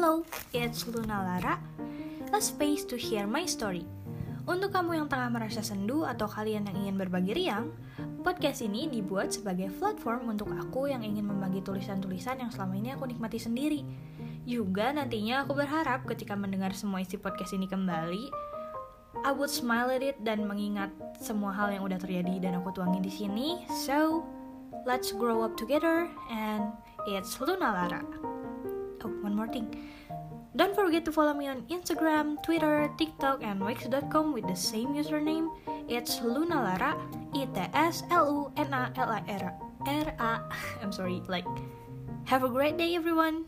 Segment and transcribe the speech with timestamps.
[0.00, 0.24] Hello,
[0.56, 1.60] it's Luna Lara,
[2.32, 3.84] a space to share my story.
[4.48, 7.68] Untuk kamu yang tengah merasa sendu atau kalian yang ingin berbagi riang,
[8.24, 13.12] podcast ini dibuat sebagai platform untuk aku yang ingin membagi tulisan-tulisan yang selama ini aku
[13.12, 13.84] nikmati sendiri.
[14.48, 18.32] Juga nantinya aku berharap ketika mendengar semua isi podcast ini kembali,
[19.20, 20.88] I would smile at it dan mengingat
[21.20, 23.68] semua hal yang udah terjadi dan aku tuangin di sini.
[23.84, 24.24] So,
[24.88, 26.72] let's grow up together and
[27.04, 28.29] it's Luna Lara.
[29.04, 29.68] Oh, one more thing.
[30.56, 35.48] Don't forget to follow me on Instagram, Twitter, TikTok, and Wix.com with the same username.
[35.88, 36.98] It's Luna Lara,
[37.34, 39.52] I T S L U N A L A R
[39.86, 40.40] A.
[40.82, 41.22] I'm sorry.
[41.28, 41.46] Like,
[42.24, 43.46] have a great day, everyone.